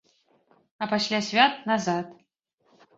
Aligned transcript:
А 0.81 0.89
пасля 0.95 1.21
свят 1.29 1.53
назад. 1.71 2.05